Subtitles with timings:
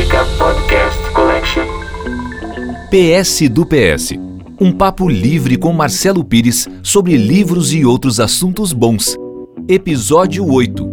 [0.00, 1.66] Música Podcast Collection.
[2.90, 4.14] PS do PS.
[4.58, 9.14] Um papo livre com Marcelo Pires sobre livros e outros assuntos bons.
[9.68, 10.88] Episódio 8.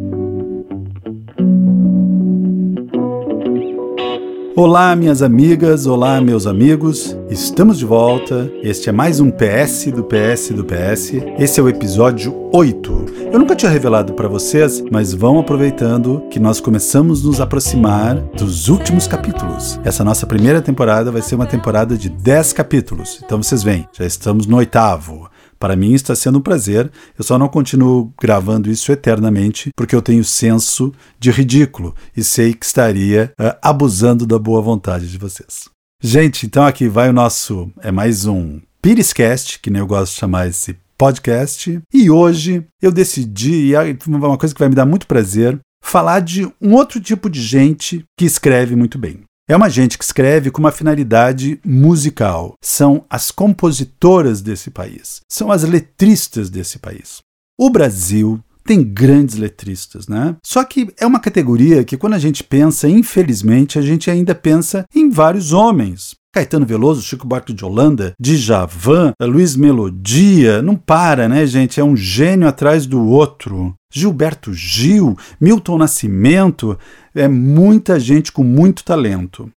[4.58, 7.16] Olá, minhas amigas, olá, meus amigos.
[7.30, 8.50] Estamos de volta.
[8.64, 11.12] Este é mais um PS do PS do PS.
[11.38, 13.06] Esse é o episódio 8.
[13.34, 18.70] Eu nunca tinha revelado para vocês, mas vão aproveitando que nós começamos nos aproximar dos
[18.70, 19.78] últimos capítulos.
[19.84, 23.20] Essa nossa primeira temporada vai ser uma temporada de 10 capítulos.
[23.22, 25.30] Então vocês veem, já estamos no oitavo.
[25.60, 30.02] Para mim está sendo um prazer, eu só não continuo gravando isso eternamente porque eu
[30.02, 35.77] tenho senso de ridículo e sei que estaria uh, abusando da boa vontade de vocês.
[36.02, 37.72] Gente, então aqui vai o nosso.
[37.80, 41.80] É mais um Pirescast, que nem eu gosto de chamar esse podcast.
[41.92, 46.20] E hoje eu decidi, e é uma coisa que vai me dar muito prazer, falar
[46.20, 49.22] de um outro tipo de gente que escreve muito bem.
[49.50, 52.54] É uma gente que escreve com uma finalidade musical.
[52.62, 55.22] São as compositoras desse país.
[55.28, 57.22] São as letristas desse país.
[57.60, 60.36] O Brasil tem grandes letristas, né?
[60.46, 64.86] Só que é uma categoria que quando a gente pensa, infelizmente, a gente ainda pensa
[64.94, 66.16] em vários homens.
[66.34, 71.80] Caetano Veloso, Chico Buarque de Holanda, Djavan, Luiz Melodia, não para, né, gente?
[71.80, 73.74] É um gênio atrás do outro.
[73.92, 76.78] Gilberto Gil, Milton Nascimento,
[77.16, 79.50] é muita gente com muito talento.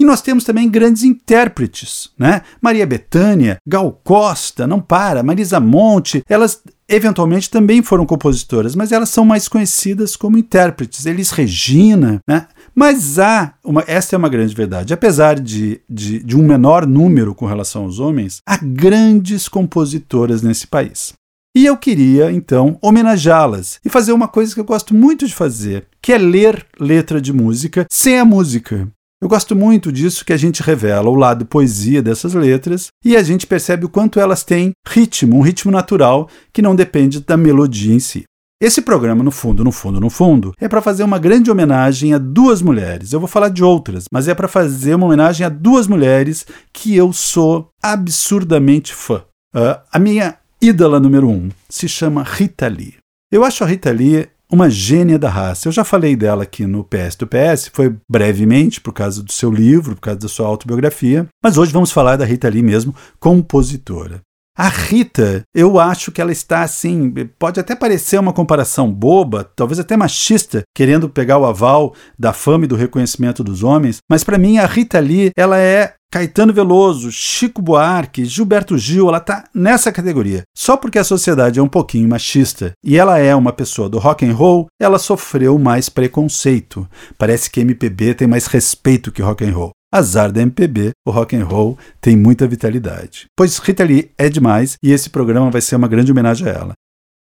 [0.00, 2.42] E nós temos também grandes intérpretes, né?
[2.60, 9.10] Maria Bethânia, Gal Costa, não para, Marisa Monte, elas eventualmente também foram compositoras, mas elas
[9.10, 11.04] são mais conhecidas como intérpretes.
[11.04, 12.46] Elis Regina, né?
[12.74, 17.34] Mas há, uma, essa é uma grande verdade, apesar de, de, de um menor número
[17.34, 21.12] com relação aos homens, há grandes compositoras nesse país.
[21.56, 25.88] E eu queria, então, homenageá-las e fazer uma coisa que eu gosto muito de fazer,
[26.00, 28.88] que é ler letra de música sem a música.
[29.20, 33.22] Eu gosto muito disso que a gente revela o lado poesia dessas letras e a
[33.22, 37.92] gente percebe o quanto elas têm ritmo, um ritmo natural que não depende da melodia
[37.92, 38.22] em si.
[38.60, 42.18] Esse programa, no fundo, no fundo, no fundo, é para fazer uma grande homenagem a
[42.18, 43.12] duas mulheres.
[43.12, 46.94] Eu vou falar de outras, mas é para fazer uma homenagem a duas mulheres que
[46.96, 49.24] eu sou absurdamente fã.
[49.54, 52.96] Uh, a minha ídola número um se chama Rita Lee.
[53.32, 55.68] Eu acho a Rita Lee uma gênia da raça.
[55.68, 59.50] Eu já falei dela aqui no PS do PS, foi brevemente por causa do seu
[59.50, 64.20] livro, por causa da sua autobiografia, mas hoje vamos falar da Rita Lee mesmo, compositora.
[64.60, 69.78] A Rita, eu acho que ela está assim, pode até parecer uma comparação boba, talvez
[69.78, 74.36] até machista, querendo pegar o aval da fama e do reconhecimento dos homens, mas para
[74.36, 79.92] mim a Rita Lee, ela é Caetano Veloso, Chico Buarque, Gilberto Gil, ela tá nessa
[79.92, 80.42] categoria.
[80.56, 84.24] Só porque a sociedade é um pouquinho machista e ela é uma pessoa do rock
[84.24, 86.88] and roll, ela sofreu mais preconceito.
[87.18, 89.70] Parece que MPB tem mais respeito que rock and roll.
[89.92, 93.26] Azar da MPB, o rock and roll tem muita vitalidade.
[93.36, 96.72] Pois Rita Lee é demais e esse programa vai ser uma grande homenagem a ela.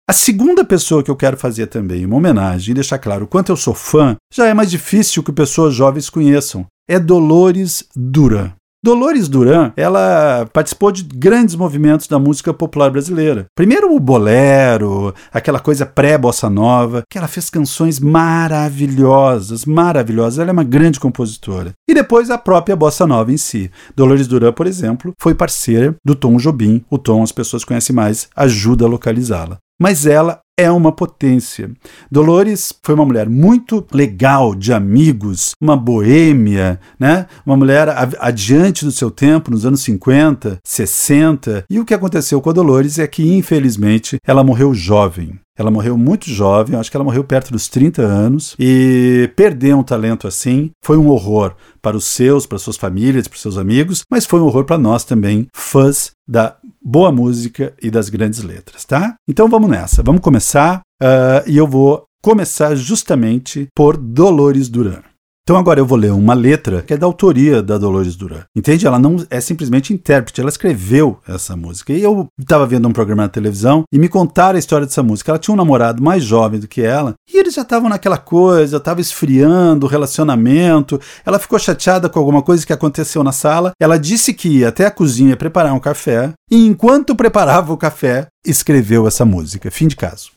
[0.10, 3.50] A segunda pessoa que eu quero fazer também uma homenagem e deixar claro o quanto
[3.50, 6.66] eu sou fã, já é mais difícil que pessoas jovens conheçam.
[6.86, 8.52] É Dolores Duran.
[8.84, 13.46] Dolores Duran, ela participou de grandes movimentos da música popular brasileira.
[13.56, 20.40] Primeiro o bolero, aquela coisa pré-bossa nova, que ela fez canções maravilhosas, maravilhosas.
[20.40, 21.72] Ela é uma grande compositora.
[21.88, 23.72] E depois a própria bossa nova em si.
[23.96, 26.84] Dolores Duran, por exemplo, foi parceira do Tom Jobim.
[26.90, 31.72] O Tom as pessoas conhecem mais, ajuda a localizá-la mas ela é uma potência.
[32.12, 37.28] Dolores foi uma mulher muito legal, de amigos, uma boêmia, né?
[37.46, 37.88] Uma mulher
[38.20, 41.66] adiante do seu tempo, nos anos 50, 60.
[41.70, 45.40] E o que aconteceu com a Dolores é que, infelizmente, ela morreu jovem.
[45.56, 49.84] Ela morreu muito jovem, acho que ela morreu perto dos 30 anos e perder um
[49.84, 54.02] talento assim foi um horror para os seus, para suas famílias, para os seus amigos,
[54.10, 58.84] mas foi um horror para nós também, fãs da boa música e das grandes letras,
[58.84, 59.16] tá?
[59.28, 65.02] Então vamos nessa, vamos começar uh, e eu vou começar justamente por Dolores Duran.
[65.44, 68.44] Então agora eu vou ler uma letra que é da autoria da Dolores Duran.
[68.56, 68.88] Entende?
[68.88, 71.92] Ela não é simplesmente intérprete, ela escreveu essa música.
[71.92, 75.32] E eu estava vendo um programa na televisão e me contaram a história dessa música.
[75.32, 78.78] Ela tinha um namorado mais jovem do que ela e eles já estavam naquela coisa,
[78.78, 80.98] estava esfriando o relacionamento.
[81.26, 83.74] Ela ficou chateada com alguma coisa que aconteceu na sala.
[83.78, 88.28] Ela disse que ia até a cozinha preparar um café e enquanto preparava o café,
[88.46, 89.70] escreveu essa música.
[89.70, 90.32] Fim de caso.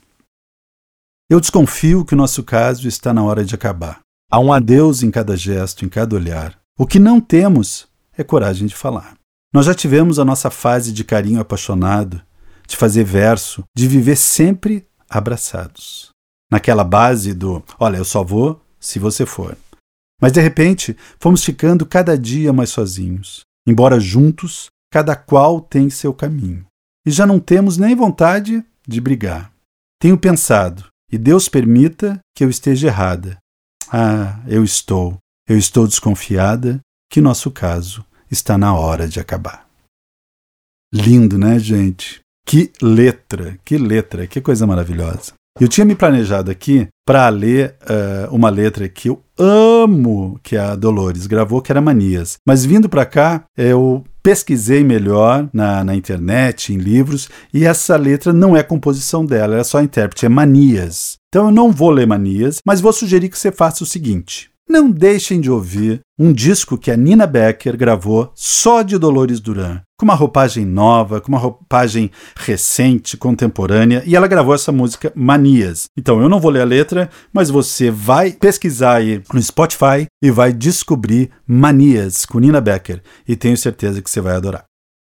[1.31, 4.06] Eu desconfio que o nosso caso está na hora de acabar.
[4.31, 6.58] Há um adeus em cada gesto, em cada olhar.
[6.76, 7.87] O que não temos
[8.17, 9.17] é coragem de falar.
[9.55, 12.20] Nós já tivemos a nossa fase de carinho apaixonado,
[12.67, 16.11] de fazer verso, de viver sempre abraçados.
[16.50, 19.56] Naquela base do, olha, eu só vou se você for.
[20.20, 23.43] Mas de repente, fomos ficando cada dia mais sozinhos.
[23.67, 26.67] Embora juntos, cada qual tem seu caminho.
[27.06, 29.52] E já não temos nem vontade de brigar.
[30.00, 33.38] Tenho pensado, e Deus permita que eu esteja errada.
[33.93, 35.19] Ah, eu estou,
[35.49, 36.81] eu estou desconfiada
[37.11, 39.67] que nosso caso está na hora de acabar.
[40.93, 42.21] Lindo, né, gente?
[42.47, 45.33] Que letra, que letra, que coisa maravilhosa.
[45.59, 50.77] Eu tinha me planejado aqui para ler uh, uma letra que eu amo que a
[50.77, 52.37] Dolores gravou, que era Manias.
[52.47, 58.33] Mas vindo para cá, eu pesquisei melhor na, na internet, em livros, e essa letra
[58.33, 61.17] não é composição dela, é só intérprete, é Manias.
[61.37, 64.91] Então eu não vou ler Manias, mas vou sugerir que você faça o seguinte: não
[64.91, 70.06] deixem de ouvir um disco que a Nina Becker gravou só de Dolores Duran, com
[70.06, 75.85] uma roupagem nova, com uma roupagem recente, contemporânea, e ela gravou essa música Manias.
[75.94, 80.31] Então eu não vou ler a letra, mas você vai pesquisar aí no Spotify e
[80.31, 84.65] vai descobrir Manias com Nina Becker, e tenho certeza que você vai adorar.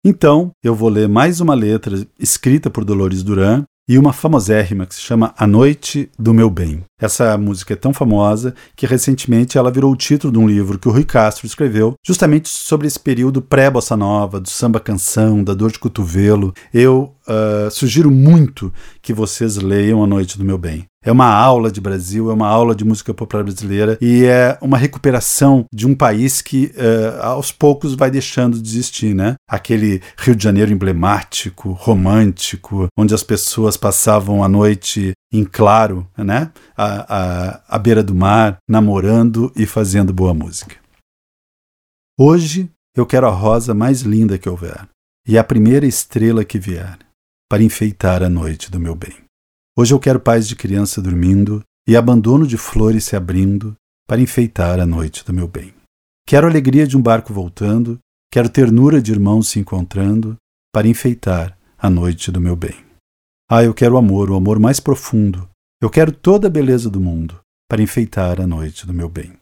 [0.03, 4.93] Então, eu vou ler mais uma letra escrita por Dolores Duran e uma famosérrima que
[4.93, 6.83] se chama A Noite do Meu Bem.
[6.99, 10.89] Essa música é tão famosa que recentemente ela virou o título de um livro que
[10.89, 15.71] o Rui Castro escreveu, justamente sobre esse período pré-bossa nova, do samba canção, da dor
[15.71, 16.53] de cotovelo.
[16.73, 20.85] Eu uh, sugiro muito que vocês leiam A Noite do Meu Bem.
[21.03, 24.77] É uma aula de Brasil, é uma aula de música popular brasileira e é uma
[24.77, 29.35] recuperação de um país que uh, aos poucos vai deixando de existir, né?
[29.49, 36.51] Aquele Rio de Janeiro emblemático, romântico, onde as pessoas passavam a noite em claro, né?
[36.75, 40.75] À, à, à beira do mar, namorando e fazendo boa música.
[42.19, 44.87] Hoje eu quero a rosa mais linda que houver
[45.27, 46.97] e a primeira estrela que vier
[47.49, 49.13] para enfeitar a noite do meu bem.
[49.77, 53.75] Hoje eu quero paz de criança dormindo e abandono de flores se abrindo
[54.07, 55.73] para enfeitar a noite do meu bem.
[56.27, 57.97] Quero alegria de um barco voltando,
[58.31, 60.35] quero ternura de irmãos se encontrando
[60.73, 62.75] para enfeitar a noite do meu bem.
[63.49, 65.49] Ah, eu quero amor, o amor mais profundo.
[65.81, 67.39] Eu quero toda a beleza do mundo
[67.69, 69.33] para enfeitar a noite do meu bem.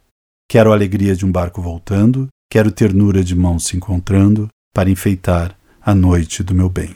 [0.47, 5.95] Quero alegria de um barco voltando, quero ternura de mãos se encontrando para enfeitar a
[5.95, 6.95] noite do meu bem.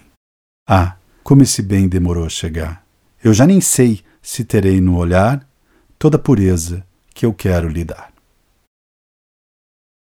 [0.67, 0.97] Ah,
[1.30, 2.84] como esse bem demorou a chegar.
[3.24, 5.48] Eu já nem sei se terei no olhar
[6.00, 6.84] toda a pureza
[7.14, 8.12] que eu quero lhe dar.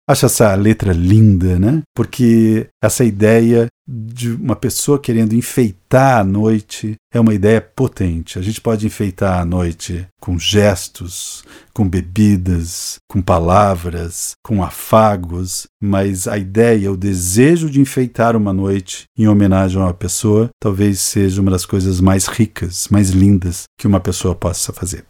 [0.07, 1.83] Acho essa letra linda, né?
[1.95, 8.39] Porque essa ideia de uma pessoa querendo enfeitar a noite é uma ideia potente.
[8.39, 11.43] A gente pode enfeitar a noite com gestos,
[11.73, 19.05] com bebidas, com palavras, com afagos, mas a ideia, o desejo de enfeitar uma noite
[19.19, 23.87] em homenagem a uma pessoa, talvez seja uma das coisas mais ricas, mais lindas que
[23.87, 25.05] uma pessoa possa fazer.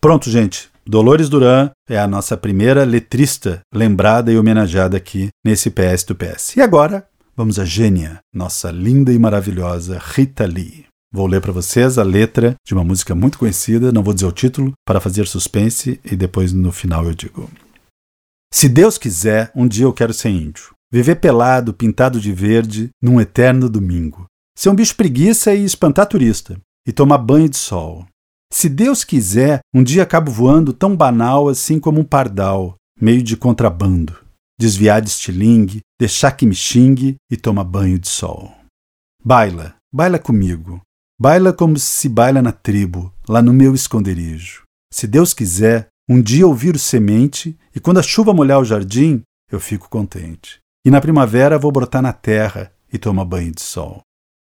[0.00, 0.69] Pronto, gente.
[0.90, 6.56] Dolores Duran é a nossa primeira letrista lembrada e homenageada aqui nesse PS do PS.
[6.56, 10.86] E agora, vamos a gênia, nossa linda e maravilhosa Rita Lee.
[11.14, 14.32] Vou ler para vocês a letra de uma música muito conhecida, não vou dizer o
[14.32, 17.48] título, para fazer suspense e depois no final eu digo.
[18.52, 20.74] Se Deus quiser, um dia eu quero ser índio.
[20.92, 24.26] Viver pelado, pintado de verde, num eterno domingo.
[24.58, 26.58] Ser um bicho preguiça e espantar turista.
[26.84, 28.04] E tomar banho de sol.
[28.52, 33.36] Se Deus quiser, um dia acabo voando tão banal assim como um pardal, meio de
[33.36, 34.18] contrabando.
[34.58, 38.52] Desviar de estilingue, deixar que me xingue e toma banho de sol.
[39.24, 40.82] Baila, baila comigo.
[41.18, 44.64] Baila como se baila na tribo, lá no meu esconderijo.
[44.92, 49.22] Se Deus quiser, um dia eu viro semente e quando a chuva molhar o jardim,
[49.50, 50.58] eu fico contente.
[50.84, 54.02] E na primavera vou brotar na terra e tomar banho de sol.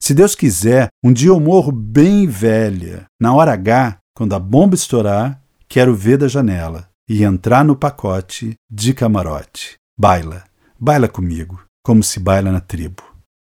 [0.03, 3.05] Se Deus quiser, um dia eu morro bem velha.
[3.21, 8.55] Na hora H, quando a bomba estourar, quero ver da janela e entrar no pacote
[8.69, 9.75] de camarote.
[9.99, 10.45] Baila,
[10.79, 13.03] baila comigo, como se baila na tribo.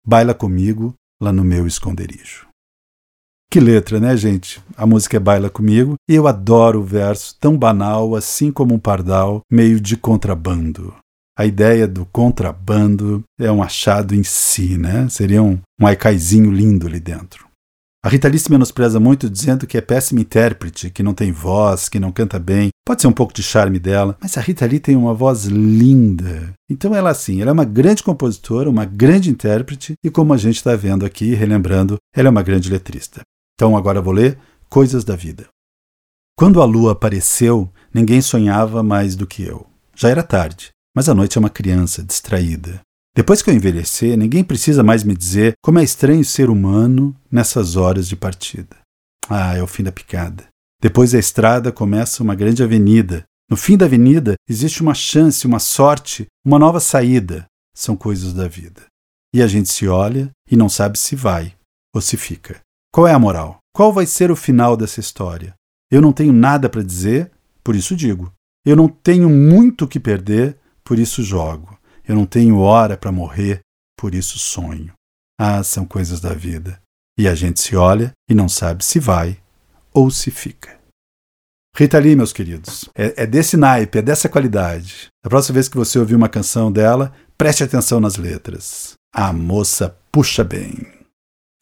[0.05, 2.47] Baila comigo lá no meu esconderijo.
[3.51, 4.63] Que letra, né, gente?
[4.75, 8.79] A música é Baila Comigo e eu adoro o verso tão banal assim como um
[8.79, 10.95] pardal, meio de contrabando.
[11.41, 15.09] A ideia do contrabando é um achado em si, né?
[15.09, 17.47] Seria um, um aicaizinho lindo ali dentro.
[18.05, 21.89] A Rita Lee se menospreza muito dizendo que é péssima intérprete, que não tem voz,
[21.89, 22.69] que não canta bem.
[22.85, 26.53] Pode ser um pouco de charme dela, mas a Rita Lee tem uma voz linda.
[26.69, 30.57] Então ela assim, ela é uma grande compositora, uma grande intérprete e como a gente
[30.57, 33.21] está vendo aqui, relembrando, ela é uma grande letrista.
[33.55, 34.37] Então agora vou ler
[34.69, 35.47] Coisas da Vida.
[36.37, 39.65] Quando a lua apareceu, ninguém sonhava mais do que eu.
[39.95, 40.69] Já era tarde.
[40.95, 42.81] Mas a noite é uma criança distraída.
[43.15, 47.75] Depois que eu envelhecer, ninguém precisa mais me dizer como é estranho ser humano nessas
[47.75, 48.77] horas de partida.
[49.29, 50.45] Ah, é o fim da picada.
[50.81, 53.23] Depois da estrada começa uma grande avenida.
[53.49, 57.45] No fim da avenida existe uma chance, uma sorte, uma nova saída.
[57.75, 58.83] São coisas da vida.
[59.33, 61.53] E a gente se olha e não sabe se vai
[61.93, 62.59] ou se fica.
[62.93, 63.57] Qual é a moral?
[63.73, 65.53] Qual vai ser o final dessa história?
[65.89, 67.31] Eu não tenho nada para dizer,
[67.63, 68.31] por isso digo.
[68.65, 71.77] Eu não tenho muito o que perder, por isso jogo.
[72.07, 73.61] Eu não tenho hora para morrer,
[73.97, 74.93] por isso sonho.
[75.39, 76.79] Ah, são coisas da vida.
[77.17, 79.37] E a gente se olha e não sabe se vai
[79.93, 80.79] ou se fica.
[81.75, 85.07] Rita Lee, meus queridos, é, é desse naipe, é dessa qualidade.
[85.23, 88.93] Da próxima vez que você ouvir uma canção dela, preste atenção nas letras.
[89.13, 91.01] A moça puxa bem.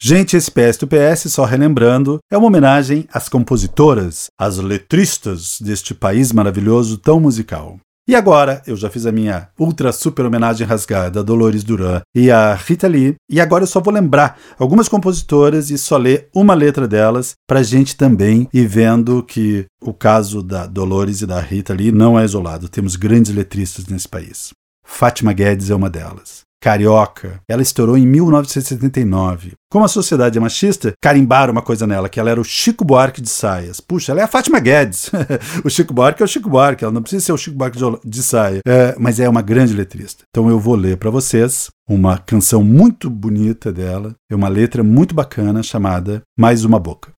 [0.02, 5.94] Gente, esse PS do PS, só relembrando, é uma homenagem às compositoras, às letristas deste
[5.94, 7.78] país maravilhoso tão musical.
[8.08, 12.30] E agora, eu já fiz a minha ultra super homenagem rasgada a Dolores Duran e
[12.30, 16.54] a Rita Lee, e agora eu só vou lembrar algumas compositoras e só ler uma
[16.54, 21.72] letra delas pra gente também ir vendo que o caso da Dolores e da Rita
[21.72, 22.68] Lee não é isolado.
[22.68, 24.50] Temos grandes letristas nesse país.
[24.84, 26.49] Fátima Guedes é uma delas.
[26.60, 27.40] Carioca.
[27.48, 29.52] Ela estourou em 1979.
[29.70, 33.20] Como a sociedade é machista, carimbaram uma coisa nela, que ela era o Chico Buarque
[33.20, 33.80] de saias.
[33.80, 35.10] Puxa, ela é a Fátima Guedes.
[35.64, 38.22] o Chico Buarque é o Chico Buarque, ela não precisa ser o Chico Buarque de
[38.22, 38.60] saia.
[38.66, 40.24] É, mas é uma grande letrista.
[40.28, 45.14] Então eu vou ler para vocês uma canção muito bonita dela, é uma letra muito
[45.14, 47.12] bacana chamada Mais Uma Boca.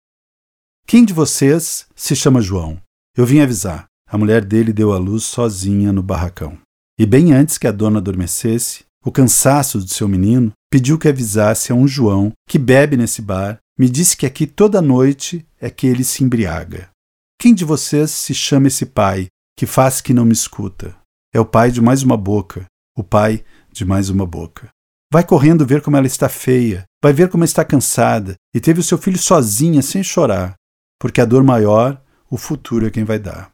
[0.86, 2.78] Quem de vocês se chama João?
[3.16, 3.86] Eu vim avisar.
[4.08, 6.58] A mulher dele deu à luz sozinha no barracão.
[6.98, 11.72] E bem antes que a dona adormecesse, o cansaço do seu menino, pediu que avisasse
[11.72, 15.86] a um João que bebe nesse bar, me disse que aqui toda noite é que
[15.86, 16.90] ele se embriaga.
[17.38, 20.96] Quem de vocês se chama esse pai que faz que não me escuta?
[21.34, 22.66] É o pai de mais uma boca,
[22.96, 24.68] o pai de mais uma boca.
[25.12, 28.84] Vai correndo ver como ela está feia, vai ver como está cansada e teve o
[28.84, 30.54] seu filho sozinha, sem chorar,
[30.98, 33.50] porque a dor maior, o futuro é quem vai dar.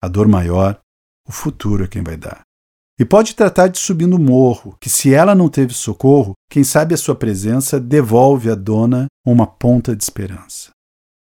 [0.00, 0.78] A dor maior,
[1.26, 2.42] o futuro é quem vai dar.
[2.98, 6.94] E pode tratar de subir no morro, que se ela não teve socorro, quem sabe
[6.94, 10.70] a sua presença devolve à dona uma ponta de esperança.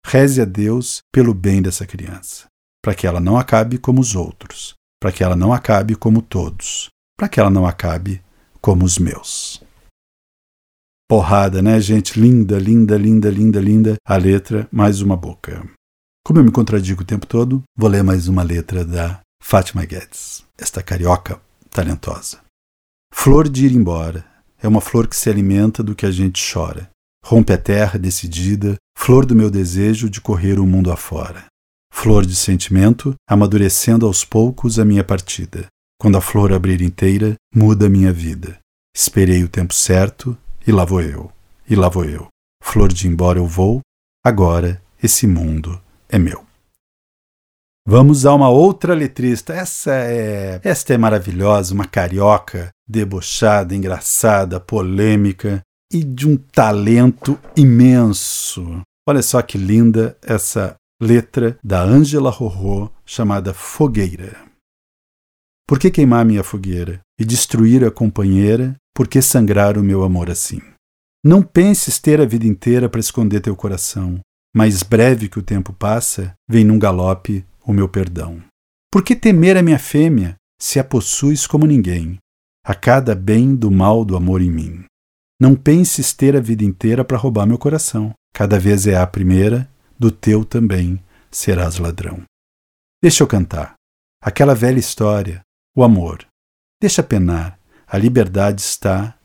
[0.06, 2.46] Reze a Deus pelo bem dessa criança,
[2.82, 6.88] para que ela não acabe como os outros, para que ela não acabe como todos,
[7.18, 8.22] para que ela não acabe
[8.60, 9.62] como os meus.
[11.06, 12.18] Porrada, né, gente?
[12.18, 13.96] Linda, linda, linda, linda, linda.
[14.06, 15.66] A letra, mais uma boca.
[16.24, 20.44] Como eu me contradigo o tempo todo, vou ler mais uma letra da Fátima Guedes,
[20.58, 21.40] esta carioca
[21.78, 22.40] talentosa.
[23.12, 24.24] Flor de ir embora
[24.60, 26.90] é uma flor que se alimenta do que a gente chora.
[27.24, 31.46] Rompe a terra decidida, flor do meu desejo de correr o mundo afora.
[31.92, 35.66] Flor de sentimento, amadurecendo aos poucos a minha partida.
[36.00, 38.58] Quando a flor abrir inteira, muda a minha vida.
[38.94, 41.30] Esperei o tempo certo, e lá vou eu,
[41.68, 42.26] e lá vou eu.
[42.62, 43.80] Flor de embora eu vou,
[44.24, 46.47] agora esse mundo é meu.
[47.90, 49.54] Vamos a uma outra letrista.
[49.54, 58.82] Essa é, esta é maravilhosa, uma carioca, debochada, engraçada, polêmica e de um talento imenso.
[59.08, 64.36] Olha só que linda essa letra da Ângela Rorô chamada Fogueira.
[65.66, 68.76] Por que queimar minha fogueira e destruir a companheira?
[68.94, 70.60] Por que sangrar o meu amor assim?
[71.24, 74.20] Não penses ter a vida inteira para esconder teu coração.
[74.54, 78.42] Mais breve que o tempo passa, vem num galope o meu perdão.
[78.90, 82.16] Por que temer a minha fêmea, se a possuis como ninguém,
[82.64, 84.84] a cada bem do mal do amor em mim?
[85.38, 88.14] Não penses ter a vida inteira para roubar meu coração.
[88.32, 90.98] Cada vez é a primeira, do teu também
[91.30, 92.22] serás ladrão.
[93.02, 93.74] Deixa eu cantar.
[94.22, 95.42] Aquela velha história,
[95.76, 96.26] o amor.
[96.80, 99.16] Deixa penar, a liberdade está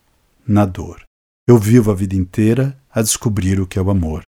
[0.46, 1.02] na dor.
[1.48, 4.24] Eu vivo a vida inteira a descobrir o que é o amor.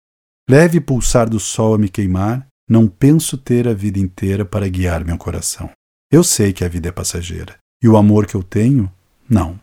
[0.49, 5.05] Leve pulsar do sol a me queimar, não penso ter a vida inteira para guiar
[5.05, 5.71] meu coração.
[6.11, 7.57] Eu sei que a vida é passageira.
[7.83, 8.91] E o amor que eu tenho?
[9.29, 9.59] Não.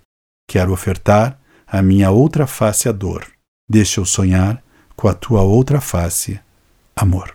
[0.47, 3.25] Quero ofertar a minha outra face à dor.
[3.69, 4.61] Deixa eu sonhar
[4.95, 6.39] com a tua outra face,
[6.95, 7.33] amor.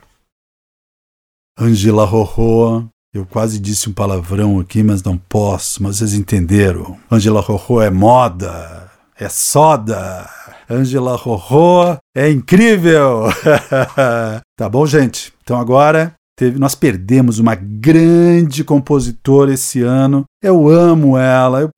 [1.58, 7.00] Angela Rorô, eu quase disse um palavrão aqui, mas não posso, mas vocês entenderam.
[7.11, 8.85] Angela Rorô é moda,
[9.18, 10.28] é soda.
[10.68, 13.25] Angela Rorô é incrível.
[14.58, 15.32] tá bom, gente?
[15.42, 20.25] Então agora teve, nós perdemos uma grande compositora esse ano.
[20.42, 21.70] Eu amo ela, eu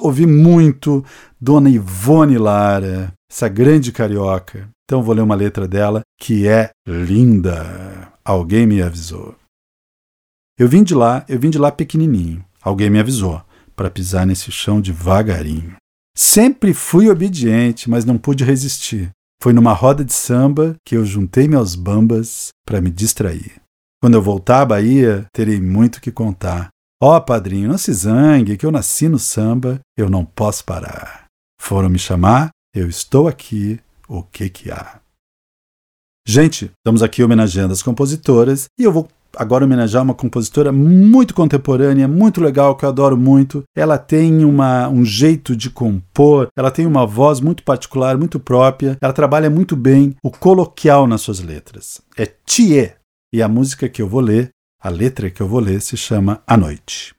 [0.00, 1.04] ouvi muito
[1.40, 4.68] Dona Ivone Lara, essa grande carioca.
[4.84, 8.10] Então vou ler uma letra dela que é linda.
[8.24, 9.34] Alguém me avisou.
[10.58, 12.44] Eu vim de lá, eu vim de lá pequenininho.
[12.62, 13.40] Alguém me avisou
[13.74, 15.76] para pisar nesse chão devagarinho.
[16.16, 19.10] Sempre fui obediente, mas não pude resistir.
[19.42, 23.60] Foi numa roda de samba que eu juntei meus bambas para me distrair.
[24.02, 26.68] Quando eu voltar à Bahia, terei muito que contar.
[27.02, 31.26] Ó oh, padrinho, não se zangue, que eu nasci no samba, eu não posso parar.
[31.58, 35.00] Foram me chamar, eu estou aqui, o que que há?
[36.26, 42.08] Gente, estamos aqui homenageando as compositoras e eu vou agora homenagear uma compositora muito contemporânea,
[42.08, 43.62] muito legal, que eu adoro muito.
[43.76, 48.96] Ela tem uma, um jeito de compor, ela tem uma voz muito particular, muito própria,
[49.00, 52.00] ela trabalha muito bem o coloquial nas suas letras.
[52.16, 52.96] É Thier.
[53.32, 54.50] E a música que eu vou ler,
[54.82, 57.14] a letra que eu vou ler, se chama A Noite.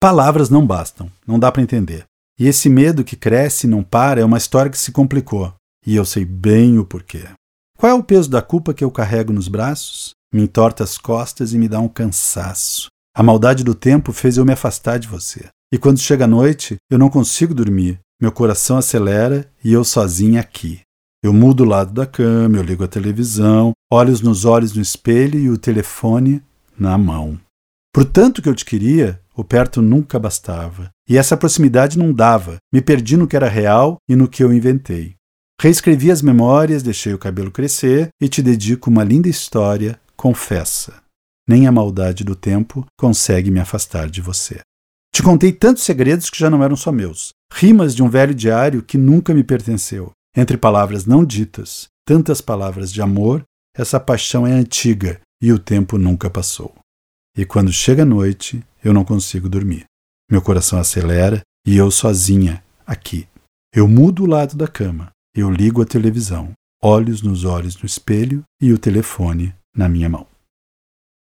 [0.00, 2.04] Palavras não bastam, não dá para entender.
[2.38, 5.54] E esse medo que cresce e não para é uma história que se complicou.
[5.86, 7.24] E eu sei bem o porquê.
[7.78, 10.14] Qual é o peso da culpa que eu carrego nos braços?
[10.34, 12.88] Me entorta as costas e me dá um cansaço.
[13.16, 15.46] A maldade do tempo fez eu me afastar de você.
[15.72, 18.00] E quando chega a noite, eu não consigo dormir.
[18.20, 20.80] Meu coração acelera e eu sozinha aqui.
[21.22, 25.38] Eu mudo o lado da cama, eu ligo a televisão, olhos nos olhos no espelho
[25.38, 26.42] e o telefone
[26.76, 27.38] na mão.
[27.92, 30.90] Por tanto que eu te queria, o perto nunca bastava.
[31.08, 32.56] E essa proximidade não dava.
[32.72, 35.14] Me perdi no que era real e no que eu inventei.
[35.62, 41.02] Reescrevi as memórias, deixei o cabelo crescer e te dedico uma linda história confessa.
[41.46, 44.60] Nem a maldade do tempo consegue me afastar de você.
[45.14, 48.82] Te contei tantos segredos que já não eram só meus, rimas de um velho diário
[48.82, 50.12] que nunca me pertenceu.
[50.34, 53.42] Entre palavras não ditas, tantas palavras de amor,
[53.76, 56.74] essa paixão é antiga e o tempo nunca passou.
[57.36, 59.84] E quando chega a noite, eu não consigo dormir.
[60.30, 63.28] Meu coração acelera e eu sozinha, aqui.
[63.74, 66.52] Eu mudo o lado da cama, eu ligo a televisão,
[66.82, 70.26] olhos nos olhos no espelho e o telefone na minha mão.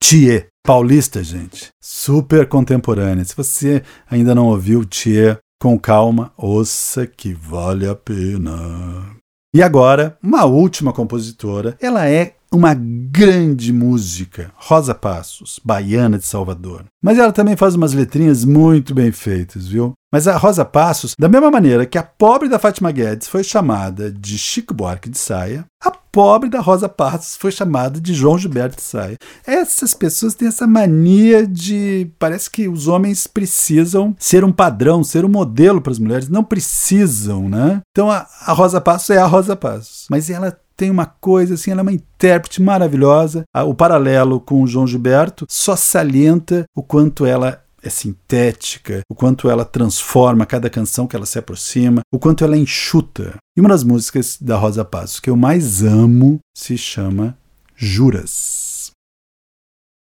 [0.02, 3.24] Thier, paulista, gente, super contemporânea.
[3.24, 9.16] Se você ainda não ouviu Thier, com calma, ouça que vale a pena.
[9.56, 11.78] E agora, uma última compositora.
[11.80, 16.86] Ela é uma grande música, Rosa Passos, baiana de Salvador.
[17.02, 19.94] Mas ela também faz umas letrinhas muito bem feitas, viu?
[20.12, 24.12] Mas a Rosa Passos, da mesma maneira que a pobre da Fátima Guedes foi chamada
[24.12, 28.76] de Chico Buarque de Saia, a pobre da Rosa Passos foi chamada de João Gilberto
[28.76, 29.18] de Saia.
[29.46, 32.12] Essas pessoas têm essa mania de.
[32.20, 36.30] Parece que os homens precisam ser um padrão, ser um modelo para as mulheres.
[36.30, 37.82] Não precisam, né?
[37.92, 40.06] Então a, a Rosa Passos é a Rosa Passos.
[40.10, 43.46] Mas ela tem uma coisa assim, ela é uma intérprete maravilhosa.
[43.65, 49.50] O paralelo com o João Gilberto só salienta o quanto ela é sintética, o quanto
[49.50, 53.38] ela transforma cada canção que ela se aproxima, o quanto ela é enxuta.
[53.56, 57.38] E uma das músicas da Rosa Passos que eu mais amo se chama
[57.74, 58.91] Juras.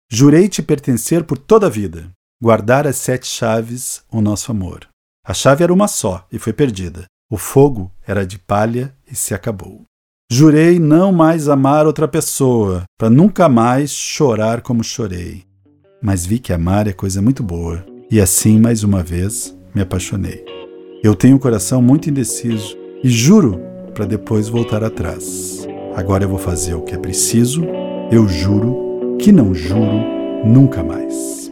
[0.10, 2.10] Jurei te pertencer por toda a vida,
[2.42, 4.88] guardar as sete chaves o nosso amor.
[5.26, 7.04] A chave era uma só e foi perdida.
[7.30, 9.84] O fogo era de palha e se acabou.
[10.32, 15.50] Jurei não mais amar outra pessoa, para nunca mais chorar como chorei
[16.02, 20.44] mas vi que amar é coisa muito boa, e assim, mais uma vez, me apaixonei.
[21.04, 23.60] Eu tenho um coração muito indeciso e juro
[23.94, 25.68] para depois voltar atrás.
[25.96, 27.66] Agora eu vou fazer o que é preciso,
[28.12, 30.02] eu juro que não juro
[30.46, 31.52] nunca mais.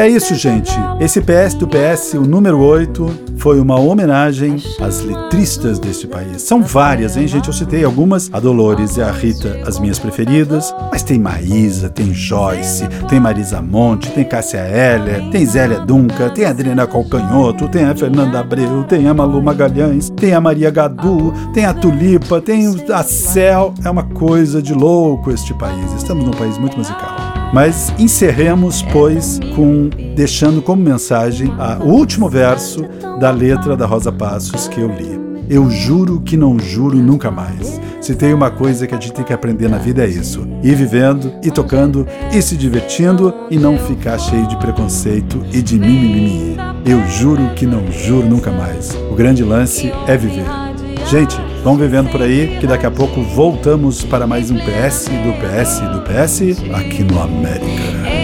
[0.00, 0.72] É isso, gente.
[0.98, 6.40] Esse PS do PS, o número 8, foi uma homenagem às letristas deste país.
[6.40, 7.48] São várias, hein, gente?
[7.48, 12.14] Eu citei algumas, a Dolores e a Rita, as minhas preferidas, mas tem Maísa, tem
[12.14, 17.94] Joyce, tem Marisa Monte, tem Cássia Heller, tem Zélia Dunca, tem Adriana Calcanhoto, tem a
[17.94, 23.02] Fernanda Abreu, tem a Malu Magalhães, tem a Maria Gadu, tem a Tulipa, tem a
[23.02, 23.74] Cel.
[23.84, 25.92] É uma coisa de louco este país.
[25.92, 27.19] Estamos num país muito musical.
[27.52, 31.52] Mas encerremos, pois, com deixando como mensagem
[31.84, 32.84] o último verso
[33.18, 35.18] da letra da Rosa Passos que eu li.
[35.48, 37.80] Eu juro que não juro nunca mais.
[38.00, 40.76] Se tem uma coisa que a gente tem que aprender na vida é isso: ir
[40.76, 46.56] vivendo, ir tocando, ir se divertindo e não ficar cheio de preconceito e de mimimi.
[46.86, 48.94] Eu juro que não juro nunca mais.
[49.10, 50.69] O grande lance é viver.
[51.06, 55.32] Gente, vão vivendo por aí que daqui a pouco voltamos para mais um PS do
[55.40, 58.19] PS do PS aqui no América.